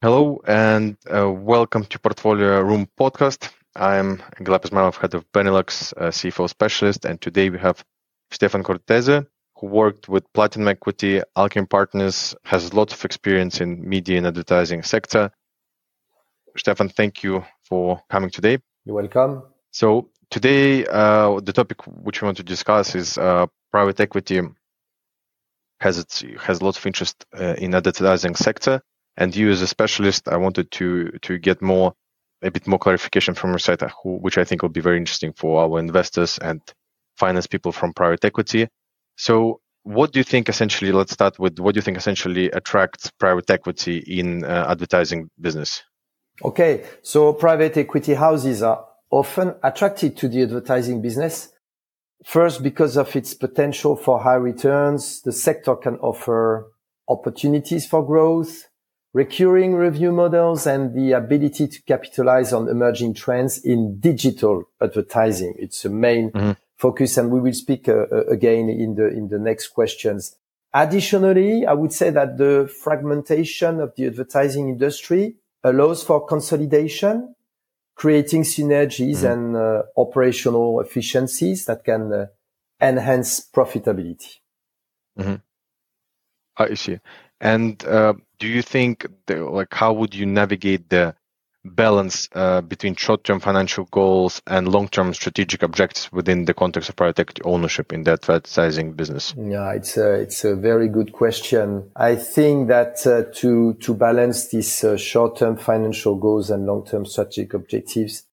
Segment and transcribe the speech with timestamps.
[0.00, 3.50] Hello and uh, welcome to Portfolio Room podcast.
[3.74, 7.84] I'm Gleb Ismailov, head of Benelux, uh, CFO specialist, and today we have
[8.30, 9.26] Stéphane Cordesse,
[9.56, 14.84] who worked with Platinum Equity, Alchemy Partners, has lots of experience in media and advertising
[14.84, 15.32] sector.
[16.56, 18.58] Stefan, thank you for coming today.
[18.84, 19.42] You're welcome.
[19.72, 24.42] So today, uh, the topic which we want to discuss is uh, private equity
[25.80, 28.80] has its, has lots of interest uh, in advertising sector
[29.18, 31.92] and you as a specialist, I wanted to to get more
[32.42, 35.60] a bit more clarification from your side, which I think will be very interesting for
[35.60, 36.62] our investors and
[37.16, 38.68] finance people from private equity.
[39.16, 40.92] So, what do you think essentially?
[40.92, 45.82] Let's start with what do you think essentially attracts private equity in uh, advertising business?
[46.44, 51.48] Okay, so private equity houses are often attracted to the advertising business.
[52.24, 56.68] First, because of its potential for high returns, the sector can offer
[57.08, 58.67] opportunities for growth,
[59.18, 65.54] recurring revenue models and the ability to capitalize on emerging trends in digital advertising.
[65.58, 66.52] It's a main mm-hmm.
[66.76, 70.36] focus and we will speak uh, uh, again in the, in the next questions.
[70.72, 77.34] Additionally, I would say that the fragmentation of the advertising industry allows for consolidation,
[77.96, 79.32] creating synergies mm-hmm.
[79.32, 82.26] and uh, operational efficiencies that can uh,
[82.80, 84.36] enhance profitability.
[85.18, 85.36] Mm-hmm.
[86.56, 86.98] I see.
[87.40, 91.14] And uh, do you think, the, like, how would you navigate the
[91.64, 97.18] balance uh, between short-term financial goals and long-term strategic objectives within the context of private
[97.18, 99.34] equity ownership in the advertising business?
[99.36, 101.90] Yeah, it's a it's a very good question.
[101.96, 107.54] I think that uh, to to balance these uh, short-term financial goals and long-term strategic
[107.54, 108.24] objectives,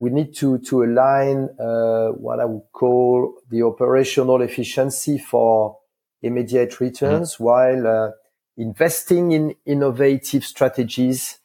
[0.00, 5.78] we need to to align uh, what I would call the operational efficiency for
[6.22, 7.44] immediate returns, mm-hmm.
[7.44, 8.10] while uh,
[8.56, 11.38] investing in innovative strategies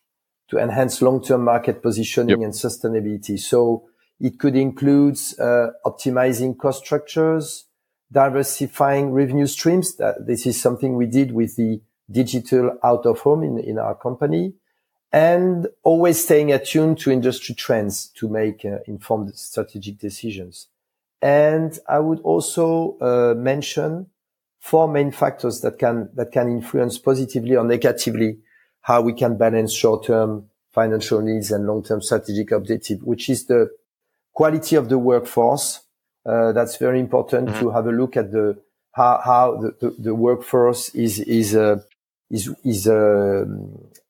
[0.49, 2.45] to enhance long-term market positioning yep.
[2.45, 3.39] and sustainability.
[3.39, 7.65] So it could include uh, optimizing cost structures,
[8.11, 9.95] diversifying revenue streams.
[9.97, 13.95] That this is something we did with the digital out of home in, in our
[13.95, 14.53] company
[15.11, 20.67] and always staying attuned to industry trends to make uh, informed strategic decisions.
[21.21, 24.07] And I would also uh, mention
[24.59, 28.39] four main factors that can, that can influence positively or negatively
[28.81, 33.69] how we can balance short-term financial needs and long-term strategic objective, which is the
[34.33, 35.81] quality of the workforce.
[36.25, 37.59] Uh, that's very important mm-hmm.
[37.59, 38.61] to have a look at the
[38.91, 41.79] how, how the, the, the workforce is is uh,
[42.29, 43.45] is is uh,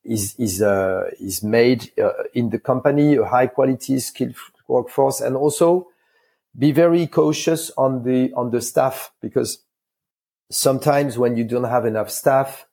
[0.04, 4.36] is is, uh, is made uh, in the company, a high quality skilled
[4.68, 5.88] workforce, and also
[6.58, 9.60] be very cautious on the on the staff because
[10.52, 12.66] sometimes when you don't have enough staff,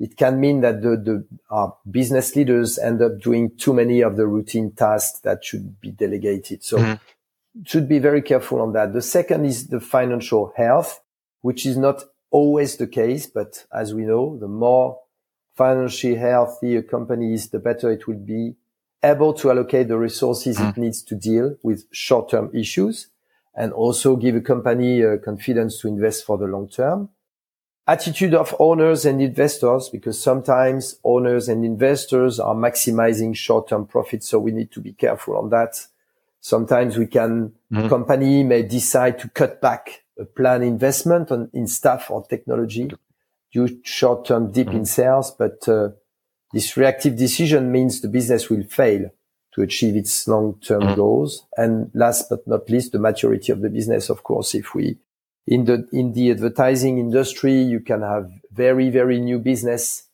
[0.00, 4.16] it can mean that the, the uh, business leaders end up doing too many of
[4.16, 6.64] the routine tasks that should be delegated.
[6.64, 7.62] So mm-hmm.
[7.64, 8.92] should be very careful on that.
[8.92, 11.00] The second is the financial health,
[11.42, 15.00] which is not always the case, but as we know, the more
[15.54, 18.56] financially healthy a company is, the better it will be
[19.04, 20.70] able to allocate the resources mm-hmm.
[20.70, 23.08] it needs to deal with short-term issues
[23.54, 27.08] and also give a company uh, confidence to invest for the long term
[27.86, 34.28] attitude of owners and investors because sometimes owners and investors are maximizing short-term profits.
[34.28, 35.86] So we need to be careful on that.
[36.40, 37.88] Sometimes we can, mm-hmm.
[37.88, 42.90] company may decide to cut back a planned investment on, in staff or technology
[43.52, 44.78] due short-term dip mm-hmm.
[44.78, 45.30] in sales.
[45.30, 45.90] But, uh,
[46.52, 49.10] this reactive decision means the business will fail
[49.54, 50.94] to achieve its long-term mm-hmm.
[50.94, 51.46] goals.
[51.56, 54.08] And last but not least, the maturity of the business.
[54.08, 54.96] Of course, if we
[55.46, 60.04] in the in the advertising industry, you can have very very new business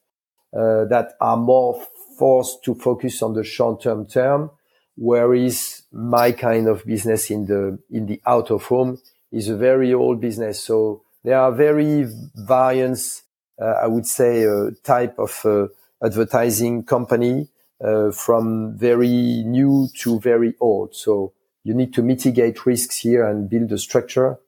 [0.57, 1.81] uh, that are more
[2.19, 4.51] forced to focus on the short term term,
[4.97, 8.99] whereas my kind of business in the in the out of home
[9.31, 10.61] is a very old business.
[10.63, 13.23] So there are very variants,
[13.61, 15.69] uh, I would say, uh, type of uh,
[16.03, 17.49] advertising company
[17.85, 20.97] uh, from very new to very old.
[20.97, 24.39] So you need to mitigate risks here and build a structure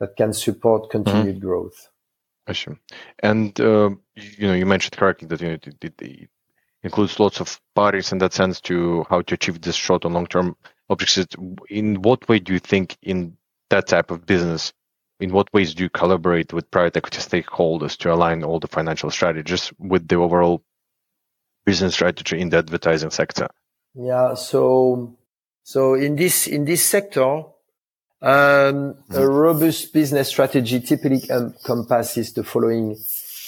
[0.00, 1.46] that can support continued mm-hmm.
[1.46, 1.88] growth.
[2.46, 2.72] I see.
[3.20, 6.30] And uh, you know, you mentioned correctly that you know, it, it, it,
[6.82, 10.26] includes lots of parties in that sense to how to achieve this short and long
[10.26, 10.56] term
[10.88, 11.36] objectives.
[11.68, 13.36] In what way do you think in
[13.68, 14.72] that type of business?
[15.20, 19.10] In what ways do you collaborate with private equity stakeholders to align all the financial
[19.10, 20.64] strategies with the overall
[21.66, 23.48] business strategy in the advertising sector?
[23.94, 25.18] Yeah, so
[25.62, 27.42] so in this in this sector,
[28.22, 32.96] um, a robust business strategy typically encompasses the following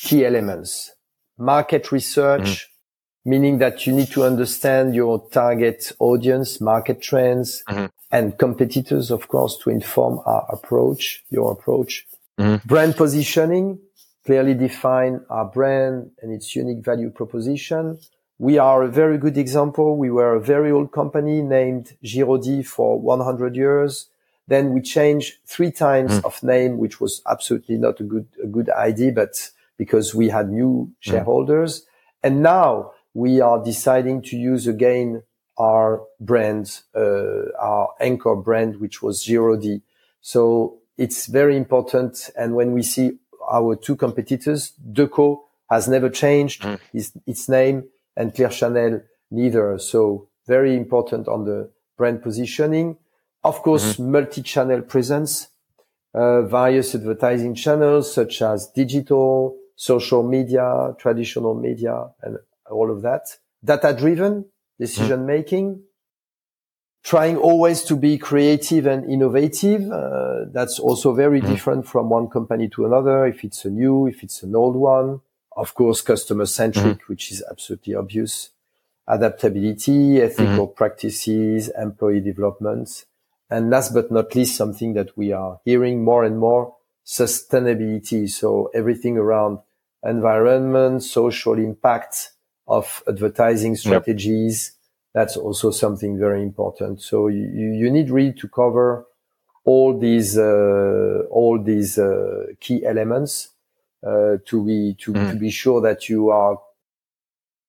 [0.03, 0.93] key elements.
[1.39, 2.73] Market research, mm
[3.25, 7.87] meaning that you need to understand your target audience, market trends, mm-hmm.
[8.11, 12.07] and competitors, of course, to inform our approach, your approach.
[12.39, 12.67] Mm-hmm.
[12.67, 13.79] Brand positioning,
[14.27, 17.99] clearly define our brand and its unique value proposition.
[18.39, 19.97] We are a very good example.
[19.97, 24.09] We were a very old company named Giraudy for 100 years.
[24.49, 26.25] Then we changed three times mm.
[26.25, 30.51] of name, which was absolutely not a good, a good idea, but because we had
[30.51, 30.95] new mm.
[31.01, 31.81] shareholders.
[31.81, 31.87] Mm.
[32.25, 35.23] And now we are deciding to use again
[35.59, 39.83] our brand, uh, our anchor brand, which was Giraudy.
[40.21, 42.31] So it's very important.
[42.37, 43.19] And when we see
[43.51, 46.79] our two competitors, Decaux has never changed mm.
[46.93, 47.85] its, its name
[48.17, 49.79] and Clear Channel neither.
[49.79, 52.97] So very important on the brand positioning.
[53.45, 54.13] Of course, mm-hmm.
[54.13, 55.49] multi-channel presence,
[56.15, 62.39] uh, various advertising channels such as digital, social media, traditional media, and
[62.71, 63.39] all of that.
[63.65, 64.45] Data driven
[64.79, 65.27] decision mm-hmm.
[65.27, 65.83] making.
[67.05, 69.91] Trying always to be creative and innovative.
[69.91, 71.51] Uh, that's also very mm-hmm.
[71.51, 73.27] different from one company to another.
[73.27, 75.21] If it's a new, if it's an old one,
[75.57, 77.13] of course, customer centric, mm-hmm.
[77.13, 78.51] which is absolutely obvious.
[79.09, 80.77] Adaptability, ethical mm-hmm.
[80.77, 83.05] practices, employee development.
[83.53, 88.31] And last but not least, something that we are hearing more and more, sustainability.
[88.31, 89.59] So everything around
[90.03, 92.31] environment, social impact
[92.67, 94.73] of advertising strategies.
[94.73, 94.79] Yep.
[95.15, 97.03] That's also something very important.
[97.03, 97.45] So you,
[97.81, 99.07] you need really to cover
[99.65, 103.51] all these, uh, all these, uh, key elements,
[104.03, 105.31] uh, to be, to, mm.
[105.31, 106.59] to be sure that you are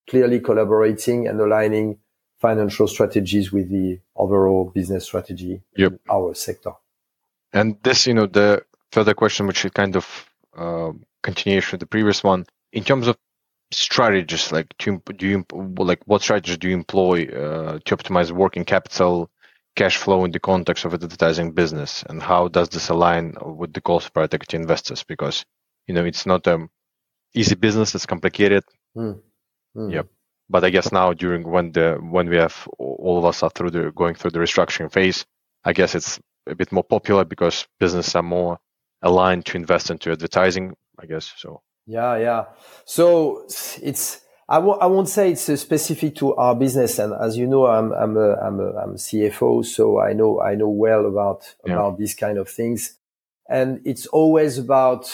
[0.09, 1.97] clearly collaborating and aligning
[2.43, 5.93] financial strategies with the overall business strategy yep.
[5.93, 6.73] in our sector.
[7.53, 10.05] And this, you know, the further question, which is kind of
[10.57, 10.91] uh,
[11.21, 13.17] continuation of the previous one, in terms of
[13.71, 15.45] strategies, like do you
[15.77, 19.29] like what strategies do you employ uh, to optimize working capital,
[19.77, 23.81] cash flow in the context of advertising business, and how does this align with the
[23.81, 25.03] goals of private equity investors?
[25.03, 25.45] Because
[25.87, 26.69] you know it's not an
[27.33, 28.63] easy business; it's complicated.
[28.97, 29.19] Mm.
[29.77, 29.93] Mm.
[29.93, 30.07] Yep
[30.53, 33.71] but I guess now during when the when we have all of us are through
[33.71, 35.25] the going through the restructuring phase,
[35.65, 38.59] I guess it's a bit more popular because businesses are more
[39.01, 40.75] aligned to invest into advertising.
[40.99, 41.63] I guess so.
[41.87, 42.43] Yeah, yeah.
[42.85, 43.47] So
[43.81, 47.47] it's I w- I won't say it's uh, specific to our business, and as you
[47.47, 51.07] know, I'm I'm a, I'm a, I'm a CFO, so I know I know well
[51.07, 51.73] about yeah.
[51.73, 52.99] about these kind of things,
[53.49, 55.09] and it's always about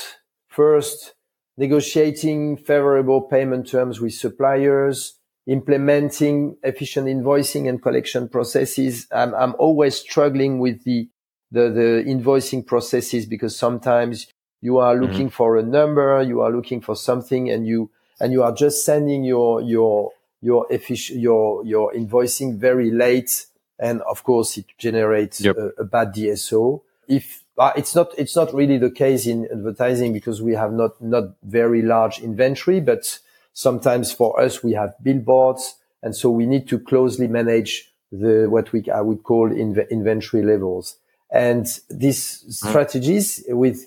[0.50, 1.14] first
[1.56, 5.19] negotiating favorable payment terms with suppliers,
[5.50, 9.08] implementing efficient invoicing and collection processes.
[9.12, 11.10] I'm, I'm always struggling with the,
[11.52, 14.28] the, the invoicing processes because sometimes
[14.62, 15.06] you are mm-hmm.
[15.06, 15.36] looking mm-hmm.
[15.36, 19.24] for a number, you are looking for something and you, and you are just sending
[19.24, 23.48] your, your, your efficient, your, your invoicing very late.
[23.80, 25.58] And of course it generates yep.
[25.58, 26.82] a, a bad DSO.
[27.08, 31.02] If uh, it's not, it's not really the case in advertising because we have not,
[31.02, 33.18] not very large inventory, but
[33.54, 35.76] Sometimes for us, we have billboards.
[36.02, 40.44] And so we need to closely manage the, what we, I would call inv- inventory
[40.44, 40.98] levels.
[41.32, 42.70] And these mm-hmm.
[42.70, 43.86] strategies with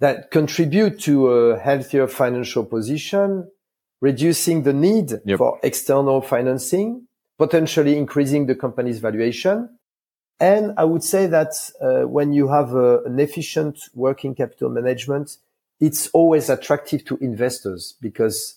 [0.00, 3.50] that contribute to a healthier financial position,
[4.00, 5.38] reducing the need yep.
[5.38, 7.06] for external financing,
[7.38, 9.68] potentially increasing the company's valuation.
[10.40, 15.36] And I would say that uh, when you have an efficient working capital management,
[15.80, 18.56] it's always attractive to investors because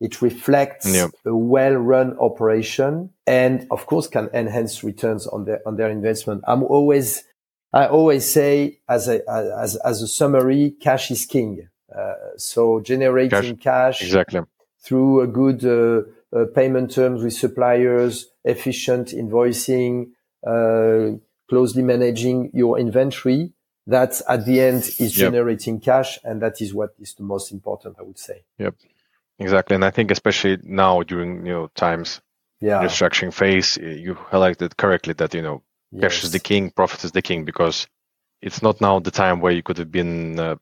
[0.00, 1.10] it reflects yep.
[1.24, 6.42] a well-run operation and of course can enhance returns on their, on their investment.
[6.46, 7.24] I'm always,
[7.72, 11.68] I always say as a, as, as a summary, cash is king.
[11.94, 14.40] Uh, so generating cash, cash, exactly
[14.80, 16.02] through a good uh,
[16.36, 20.10] uh, payment terms with suppliers, efficient invoicing,
[20.46, 23.52] uh, closely managing your inventory.
[23.86, 25.32] That at the end is yep.
[25.32, 28.44] generating cash, and that is what is the most important, I would say.
[28.58, 28.74] Yep.
[29.38, 32.20] Exactly, and I think especially now during you know times
[32.60, 32.82] yeah.
[32.82, 36.02] restructuring phase, you highlighted correctly that you know yes.
[36.02, 37.86] cash is the king, profit is the king, because
[38.42, 40.56] it's not now the time where you could have been, uh,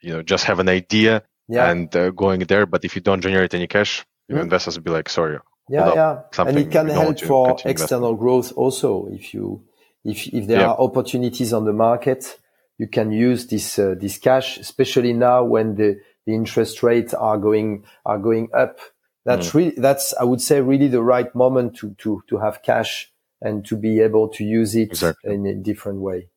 [0.00, 1.70] you know, just have an idea yeah.
[1.70, 4.42] and uh, going there, but if you don't generate any cash, your mm.
[4.42, 5.38] investors will be like, sorry.
[5.68, 9.08] Yeah, yeah, and it can help for external growth also.
[9.12, 9.64] If you,
[10.04, 10.70] if if there yeah.
[10.70, 12.38] are opportunities on the market,
[12.78, 17.38] you can use this uh, this cash, especially now when the the interest rates are
[17.38, 18.78] going are going up.
[19.24, 19.54] That's mm.
[19.54, 23.64] really that's I would say really the right moment to to to have cash and
[23.66, 25.34] to be able to use it exactly.
[25.34, 26.28] in a different way.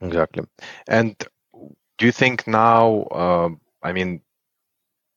[0.00, 0.44] Exactly.
[0.88, 1.16] And
[1.98, 3.02] do you think now?
[3.02, 3.48] Uh,
[3.82, 4.22] I mean,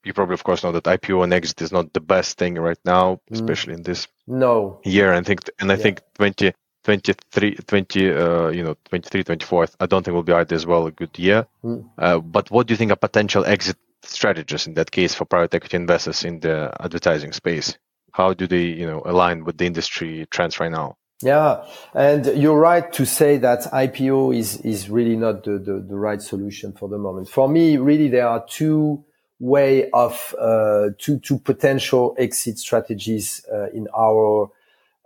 [0.05, 2.77] you probably, of course, know that IPO and exit is not the best thing right
[2.85, 3.19] now, mm.
[3.31, 5.11] especially in this no year.
[5.11, 5.81] And think, and I yeah.
[5.81, 6.53] think 20,
[6.85, 10.85] 23, 20, uh, you know, 23, 24, I don't think will be either as well
[10.85, 11.47] a good year.
[11.63, 11.89] Mm.
[11.97, 15.55] Uh, but what do you think are potential exit strategies in that case for private
[15.55, 17.77] equity investors in the advertising space?
[18.11, 20.97] How do they, you know, align with the industry trends right now?
[21.23, 25.95] Yeah, and you're right to say that IPO is is really not the, the, the
[25.95, 27.29] right solution for the moment.
[27.29, 29.03] For me, really, there are two
[29.39, 34.51] way of uh, two two potential exit strategies uh, in our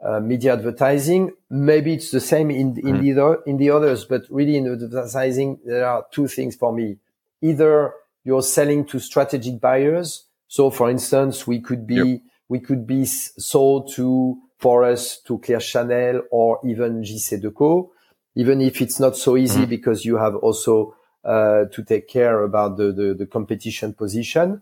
[0.03, 1.31] uh, media advertising.
[1.49, 3.15] Maybe it's the same in in mm.
[3.15, 6.97] the in the others, but really in advertising, there are two things for me.
[7.41, 10.25] Either you're selling to strategic buyers.
[10.47, 12.19] So, for instance, we could be yep.
[12.47, 17.89] we could be sold to for us to Clear Channel or even JC Decaux,
[18.35, 19.69] even if it's not so easy mm-hmm.
[19.69, 24.61] because you have also uh, to take care about the, the, the competition position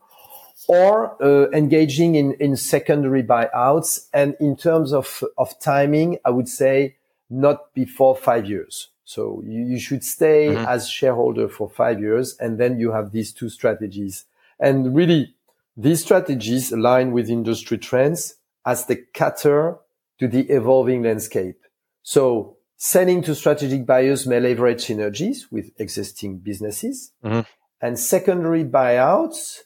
[0.67, 4.07] or uh, engaging in, in secondary buyouts.
[4.13, 6.95] And in terms of, of timing, I would say
[7.29, 8.89] not before five years.
[9.05, 10.65] So you, you should stay mm-hmm.
[10.67, 12.35] as shareholder for five years.
[12.39, 14.25] And then you have these two strategies.
[14.59, 15.35] And really,
[15.77, 18.35] these strategies align with industry trends
[18.65, 19.77] as the cater
[20.19, 21.59] to the evolving landscape.
[22.01, 27.41] So selling to strategic buyers may leverage synergies with existing businesses mm-hmm.
[27.81, 29.61] and secondary buyouts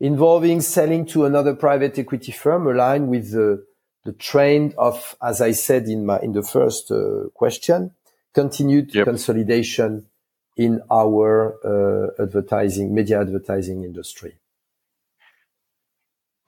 [0.00, 3.64] involving selling to another private equity firm align with the,
[4.04, 7.92] the trend of, as I said in my, in the first uh, question,
[8.34, 9.06] continued yep.
[9.06, 10.06] consolidation
[10.56, 14.36] in our uh, advertising, media advertising industry.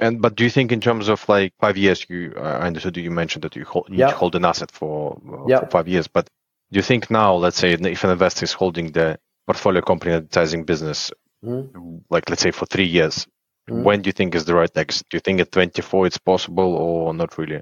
[0.00, 2.96] And but do you think in terms of like five years, you uh, I understood
[2.96, 4.12] you mentioned that you hold, you yeah.
[4.12, 5.60] hold an asset for, uh, yeah.
[5.60, 6.30] for five years, but
[6.70, 10.64] do you think now, let's say, if an investor is holding the portfolio company advertising
[10.64, 11.10] business,
[11.42, 12.02] mm.
[12.10, 13.26] like let's say for three years,
[13.68, 13.82] mm.
[13.82, 15.06] when do you think is the right exit?
[15.10, 17.60] Do you think at 24 it's possible or not really?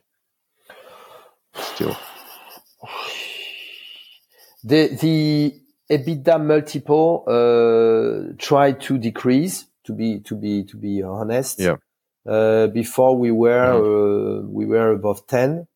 [1.54, 1.96] Still,
[4.64, 5.54] the the
[5.90, 9.66] EBITDA multiple uh, try to decrease.
[9.84, 11.76] To be to be to be honest, yeah
[12.26, 14.46] uh, before we were mm-hmm.
[14.46, 15.66] uh, we were above 10.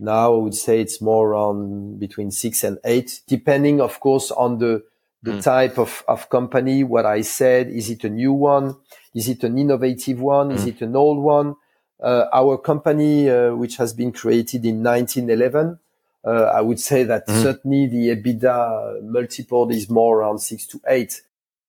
[0.00, 4.58] Now I would say it's more around between six and eight, depending, of course, on
[4.58, 4.82] the
[5.24, 5.42] the mm.
[5.42, 6.84] type of, of company.
[6.84, 8.76] What I said is it a new one?
[9.14, 10.50] Is it an innovative one?
[10.50, 10.54] Mm.
[10.54, 11.56] Is it an old one?
[12.02, 15.78] Uh, our company, uh, which has been created in 1911,
[16.26, 17.42] uh, I would say that mm.
[17.42, 21.22] certainly the EBITDA multiple is more around six to eight.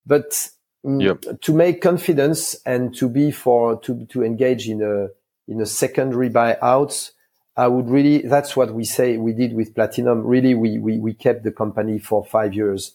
[0.05, 0.49] But
[0.85, 1.41] Mm, yep.
[1.41, 5.07] to make confidence and to be for to to engage in a
[5.51, 7.09] in a secondary buyout
[7.57, 11.11] i would really that's what we say we did with platinum really we we, we
[11.11, 12.91] kept the company for five years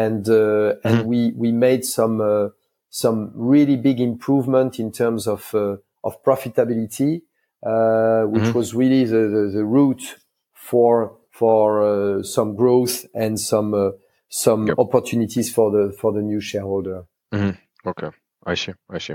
[0.00, 0.88] and uh, mm-hmm.
[0.88, 2.48] and we we made some uh,
[2.88, 7.22] some really big improvement in terms of uh, of profitability
[7.64, 8.58] uh, which mm-hmm.
[8.58, 10.16] was really the, the, the route
[10.52, 13.90] for for uh, some growth and some uh,
[14.28, 14.78] some yep.
[14.78, 17.88] opportunities for the for the new shareholder Mm-hmm.
[17.88, 18.10] Okay,
[18.44, 18.72] I see.
[18.90, 19.14] I see.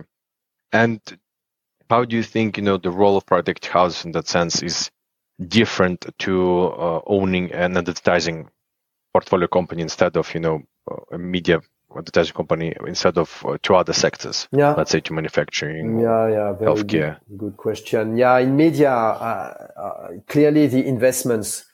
[0.72, 1.00] And
[1.90, 4.92] how do you think you know the role of private house in that sense is
[5.40, 8.50] different to uh, owning an advertising
[9.18, 10.62] portfolio company instead of you know
[11.12, 11.60] a media
[11.98, 14.48] advertising company instead of uh, to other sectors?
[14.52, 14.74] Yeah.
[14.74, 16.00] Let's say to manufacturing.
[16.00, 16.54] Yeah, yeah.
[16.54, 17.18] Very healthcare.
[17.30, 18.18] Good, good, question.
[18.18, 21.66] Yeah, in media, uh, uh clearly the investments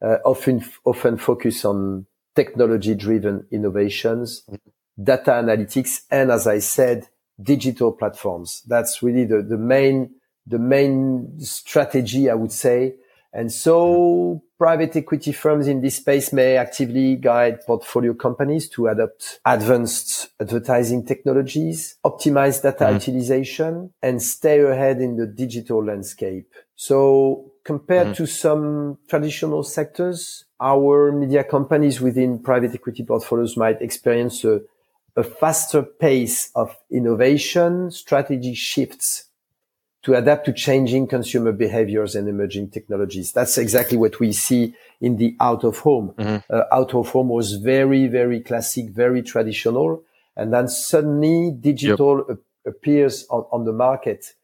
[0.00, 4.42] uh, often often focus on technology-driven innovations.
[4.50, 4.70] Mm-hmm
[5.02, 7.08] data analytics, and as I said,
[7.40, 8.62] digital platforms.
[8.66, 10.14] That's really the, the main,
[10.46, 12.94] the main strategy, I would say.
[13.36, 19.40] And so private equity firms in this space may actively guide portfolio companies to adopt
[19.44, 22.94] advanced advertising technologies, optimize data mm-hmm.
[22.94, 26.50] utilization and stay ahead in the digital landscape.
[26.76, 28.24] So compared mm-hmm.
[28.24, 34.62] to some traditional sectors, our media companies within private equity portfolios might experience a
[35.18, 39.25] a faster pace of innovation, strategy shifts
[40.06, 43.32] to adapt to changing consumer behaviors and emerging technologies.
[43.32, 46.14] That's exactly what we see in the out of home.
[46.16, 46.46] Mm-hmm.
[46.48, 50.04] Uh, out of home was very, very classic, very traditional.
[50.36, 52.38] And then suddenly digital yep.
[52.38, 54.34] a- appears on, on the market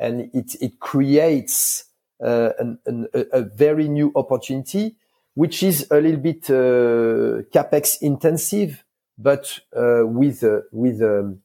[0.00, 1.84] and it, it creates
[2.24, 4.96] uh, an, an, a, very new opportunity,
[5.34, 8.84] which is a little bit uh, capex intensive
[9.18, 11.36] but uh, with with a,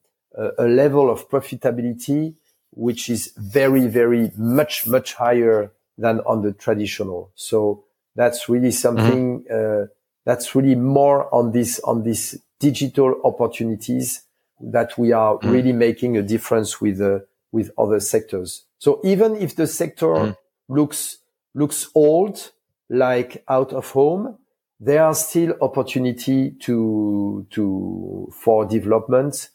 [0.56, 2.34] a, level of profitability
[2.76, 7.32] which is very very much much higher than on the traditional.
[7.34, 9.82] So that's really something mm-hmm.
[9.82, 9.86] uh,
[10.24, 14.22] that's really more on this on these digital opportunities
[14.60, 15.50] that we are mm.
[15.50, 17.20] really making a difference with uh,
[17.52, 18.64] with other sectors.
[18.78, 20.36] So even if the sector mm.
[20.68, 21.18] looks
[21.54, 22.52] looks old,
[22.90, 24.38] like out of home,
[24.78, 29.48] there are still opportunity to to for development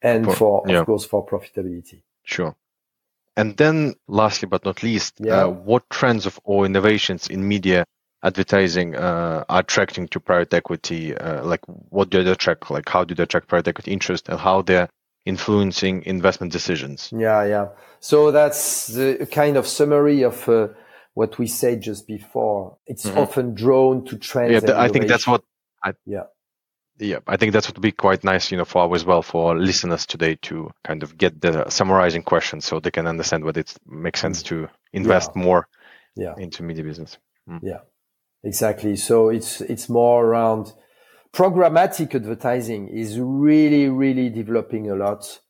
[0.00, 0.80] and for, for yeah.
[0.80, 2.02] of course for profitability.
[2.22, 2.54] Sure.
[3.38, 5.44] And then, lastly but not least, uh, yeah.
[5.44, 7.84] uh, what trends of or innovations in media
[8.20, 11.16] advertising uh, are attracting to private equity?
[11.16, 12.68] Uh, like, what do they attract?
[12.68, 14.88] Like, how do they attract private equity interest, and how they're
[15.24, 17.10] influencing investment decisions?
[17.16, 17.68] Yeah, yeah.
[18.00, 20.68] So that's the kind of summary of uh,
[21.14, 22.78] what we said just before.
[22.86, 23.18] It's mm-hmm.
[23.18, 24.64] often drawn to trends.
[24.64, 25.44] Yeah, I think that's what.
[25.84, 26.24] I, yeah
[26.98, 29.56] yeah, I think that's what would be quite nice, you know, for as well for
[29.56, 33.74] listeners today to kind of get the summarizing questions so they can understand what it
[33.86, 35.42] makes sense to invest yeah.
[35.42, 35.68] more
[36.16, 36.34] yeah.
[36.36, 37.18] into media business.
[37.48, 37.60] Mm.
[37.62, 37.80] Yeah,
[38.42, 38.96] exactly.
[38.96, 40.72] So it's it's more around
[41.32, 45.40] programmatic advertising is really really developing a lot,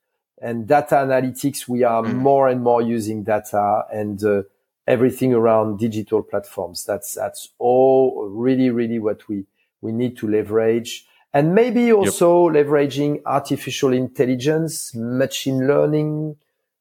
[0.42, 1.66] and data analytics.
[1.66, 2.14] We are mm.
[2.14, 4.42] more and more using data and uh,
[4.86, 6.84] everything around digital platforms.
[6.84, 9.46] That's that's all really really what we
[9.80, 12.66] we need to leverage and maybe also yep.
[12.66, 16.36] leveraging artificial intelligence, machine learning,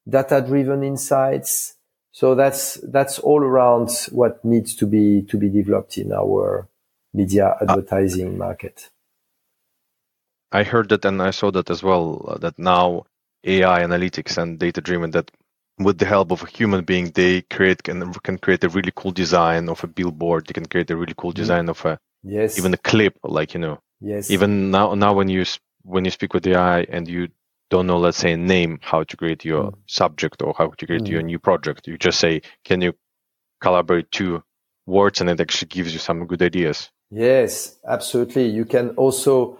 [0.07, 1.75] data driven insights.
[2.11, 6.67] So that's, that's all around what needs to be, to be developed in our
[7.13, 8.89] media uh, advertising uh, market.
[10.51, 13.03] I heard that and I saw that as well, uh, that now
[13.43, 15.29] AI analytics and data driven that
[15.77, 19.11] with the help of a human being, they create can, can create a really cool
[19.11, 20.47] design of a billboard.
[20.47, 21.41] They can create a really cool mm-hmm.
[21.41, 24.29] design of a yes even a clip, like you know Yes.
[24.29, 25.45] Even now, now when you
[25.83, 27.29] when you speak with the AI and you
[27.69, 29.77] don't know, let's say, a name, how to create your mm.
[29.87, 31.09] subject or how to create mm.
[31.09, 32.93] your new project, you just say, "Can you
[33.61, 34.43] collaborate two
[34.85, 36.89] words?" and it actually gives you some good ideas.
[37.09, 38.47] Yes, absolutely.
[38.47, 39.59] You can also.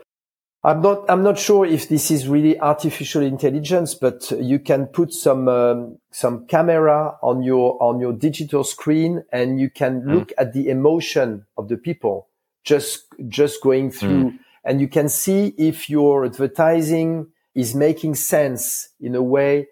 [0.64, 1.10] I'm not.
[1.10, 5.98] I'm not sure if this is really artificial intelligence, but you can put some um,
[6.12, 10.14] some camera on your on your digital screen, and you can mm.
[10.14, 10.34] look mm.
[10.38, 12.27] at the emotion of the people
[12.68, 14.40] just just going through mm.
[14.66, 19.68] and you can see if your advertising is making sense in a way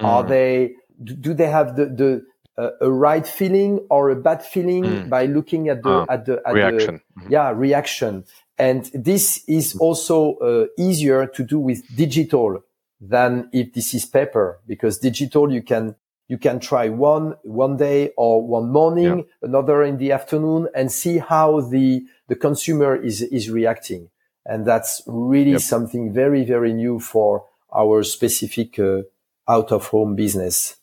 [0.00, 0.04] mm.
[0.04, 2.10] are they do they have the the
[2.56, 5.08] uh, a right feeling or a bad feeling mm.
[5.08, 7.32] by looking at the uh, at the at reaction the, mm-hmm.
[7.32, 8.24] yeah reaction
[8.56, 12.62] and this is also uh, easier to do with digital
[13.00, 15.96] than if this is paper because digital you can
[16.32, 19.48] you can try one one day or one morning, yeah.
[19.48, 24.08] another in the afternoon, and see how the the consumer is is reacting.
[24.46, 25.60] And that's really yep.
[25.60, 27.44] something very very new for
[27.80, 29.02] our specific uh,
[29.46, 30.76] out of home business.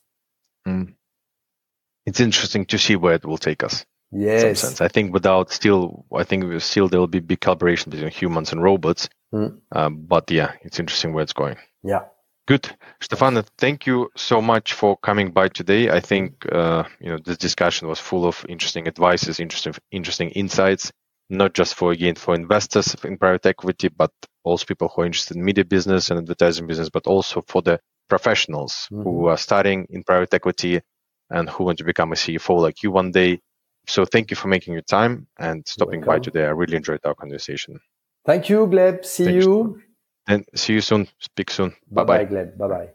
[0.68, 0.94] Mm.
[2.06, 3.84] It's interesting to see where it will take us.
[4.12, 4.80] Yes, sense.
[4.80, 8.62] I think without still, I think still there will be big collaboration between humans and
[8.62, 9.08] robots.
[9.34, 9.58] Mm.
[9.72, 11.56] Um, but yeah, it's interesting where it's going.
[11.82, 12.02] Yeah.
[12.46, 12.68] Good,
[13.00, 13.44] Stéphane.
[13.58, 15.90] Thank you so much for coming by today.
[15.90, 20.90] I think uh, you know this discussion was full of interesting advices, interesting interesting insights,
[21.28, 24.10] not just for again for investors in private equity, but
[24.42, 27.78] also people who are interested in media business and advertising business, but also for the
[28.08, 29.02] professionals mm-hmm.
[29.02, 30.80] who are starting in private equity
[31.30, 33.40] and who want to become a CFO like you one day.
[33.86, 36.44] So thank you for making your time and stopping by today.
[36.44, 37.80] I really enjoyed our conversation.
[38.26, 39.04] Thank you, Gleb.
[39.04, 39.80] See thank you.
[40.30, 41.08] And see you soon.
[41.18, 41.74] Speak soon.
[41.90, 42.18] Bye bye.
[42.18, 42.88] Bye bye, Bye bye.